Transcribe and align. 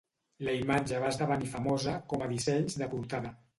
La 0.45 0.55
imatge 0.59 1.01
va 1.03 1.11
esdevenir 1.17 1.51
famosa 1.53 1.95
com 2.15 2.25
a 2.29 2.33
dissenys 2.35 2.83
de 2.83 2.91
portada. 2.97 3.37